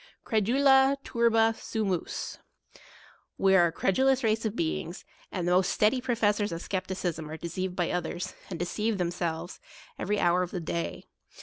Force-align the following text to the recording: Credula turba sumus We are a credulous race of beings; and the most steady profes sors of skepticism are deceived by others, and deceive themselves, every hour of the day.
Credula 0.25 0.97
turba 1.03 1.53
sumus 1.55 2.39
We 3.37 3.55
are 3.55 3.67
a 3.67 3.71
credulous 3.71 4.23
race 4.23 4.45
of 4.45 4.55
beings; 4.55 5.05
and 5.31 5.47
the 5.47 5.51
most 5.51 5.71
steady 5.71 6.01
profes 6.01 6.37
sors 6.37 6.51
of 6.51 6.63
skepticism 6.63 7.29
are 7.29 7.37
deceived 7.37 7.75
by 7.75 7.91
others, 7.91 8.33
and 8.49 8.57
deceive 8.57 8.97
themselves, 8.97 9.59
every 9.99 10.19
hour 10.19 10.41
of 10.41 10.49
the 10.49 10.59
day. 10.59 11.05